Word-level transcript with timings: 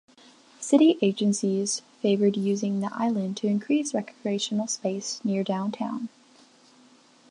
City 0.59 0.97
agencies 1.03 1.83
favored 2.01 2.35
using 2.35 2.79
the 2.79 2.89
island 2.91 3.37
to 3.37 3.45
increase 3.45 3.93
recreational 3.93 4.65
space 4.65 5.23
near 5.23 5.43
Downtown. 5.43 6.09